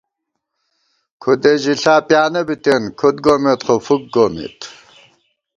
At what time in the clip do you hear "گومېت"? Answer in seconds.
3.25-3.61, 4.13-4.59